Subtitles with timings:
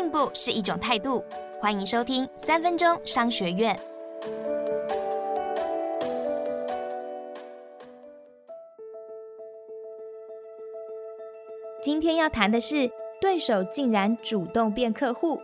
[0.00, 1.22] 进步是一种态度。
[1.60, 3.78] 欢迎收听三分钟商学院。
[11.82, 12.90] 今天要谈的是，
[13.20, 15.38] 对手竟然主动变客户。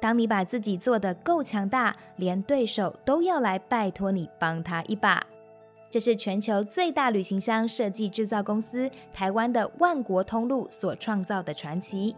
[0.00, 5.26] 当你把自己做得够强大，连对手都要来拜托你帮他一把。
[5.92, 12.16] 这是全球最大旅行箱设计制造公司台湾的万国通路所创造的传奇。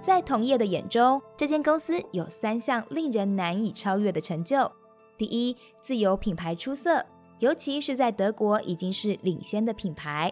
[0.00, 4.70] 在同业的眼中，这间公司有三项令人难以超越的成就：
[5.18, 7.04] 第一，自有品牌出色，
[7.40, 10.30] 尤其是在德国已经是领先的品牌；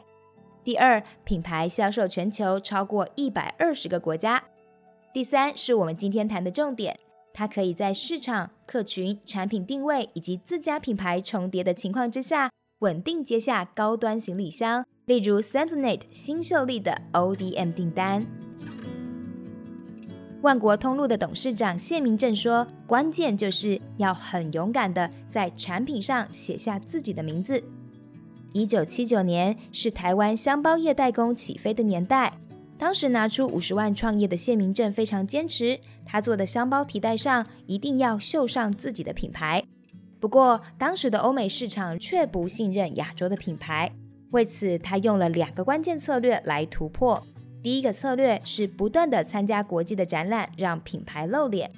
[0.63, 4.39] 第二，品牌销售全球超过一百二十个国家；
[5.13, 6.97] 第三，是我们今天谈的重点。
[7.39, 18.27] 它可以在市场、客群、产品定位以及自家品牌重叠的情况之下，稳定接下高端行李箱，例如 Samsonite 新秀丽的 ODM 订单。
[20.43, 27.63] 万国通路的董事长谢明正说：“关键就是要很勇敢的在产品上写下自己的名字。”
[28.53, 32.37] 一九七九年是台湾箱包业代工起飞的年代。
[32.79, 39.65] 当时拿出五十万创业的谢明正非常坚持，他做的箱包提袋上一定要绣上自己的品牌。
[40.21, 43.93] 不过，当时的欧美市场却不信任亚洲的品牌，
[44.31, 47.21] 为此他用了两个关键策略来突破。
[47.63, 51.71] 第一个策略是不断的参加国际的展览，让品牌露脸。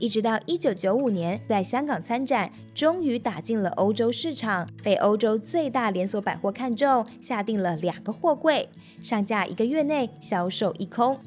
[0.00, 8.66] 一直到一九九五年，在香港参展，终于打进了欧洲市场，被欧洲最大连锁百货看中，下定了两个货柜，
[9.02, 11.18] 上架一个月内销售一空。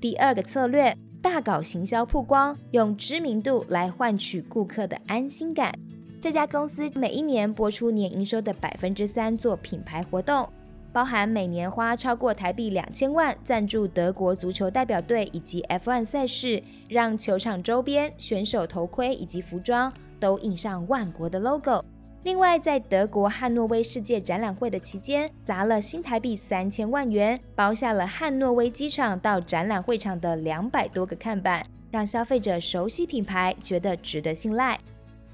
[0.00, 5.70] 第二个策略，大搞行销曝光，用知名度来换取顾客的安心感。
[6.18, 10.48] 这家公司每一年播出年营收的百分之三做品牌活动。
[10.92, 21.84] 包含每年花超过台币两千万赞助德国足球代表队以及 F1 赛事，让球场周边、选手头盔以及服装都印上万国的 logo。
[22.24, 34.78] 另外，在德国汉诺威世界展览会的期间，砸了新台币三千万元，包下了汉诺威机场到展览会场的两百多个看板，让消费者熟悉品牌，觉得值得信赖。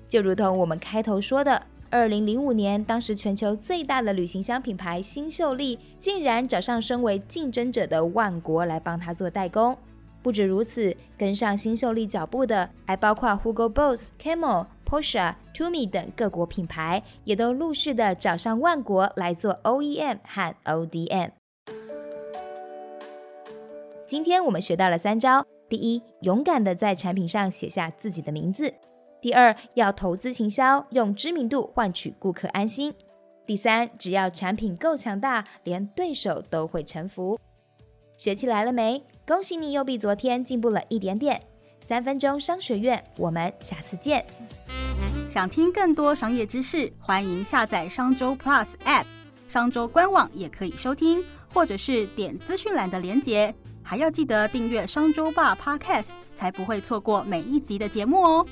[0.08, 1.60] 就如同我们开头说的。
[1.88, 9.76] 二零零五年，当时全球最大的旅行箱品牌新秀丽竟然找上身为竞争者的万国来帮他做代工。
[10.22, 21.30] 不止如此，跟上新秀丽脚步的还包括 Hugo Boss、Camel、Porsche、Tumi 等各国品牌，也都陆续的找上万国来做 OEM 和 ODM。
[24.08, 28.74] 今天我们学到了三招：第一，勇敢的在产品上写下自己的名字。
[29.26, 32.94] 第二，要投资行销，用知名度换取顾客安心。
[33.44, 37.36] 第三，只要产品够强大，连对手都会臣服。
[38.16, 39.04] 学起来了没？
[39.26, 41.42] 恭喜你，又比昨天进步了一点点。
[41.84, 44.24] 三分钟商学院，我们下次见。
[45.28, 49.06] 想听更多商业知识，欢迎下载商周 Plus App，
[49.48, 53.52] 商周官网也可以收听，或者是点资讯栏的连结。
[53.82, 58.46] 还要记得订阅商周吧 Podcast，才不会错过每一集的节目哦。